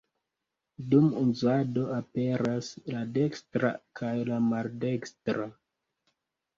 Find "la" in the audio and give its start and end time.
2.95-3.05, 4.35-4.43